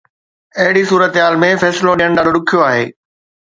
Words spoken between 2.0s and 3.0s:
ڏيڻ ڏاڍو ڏکيو آهي.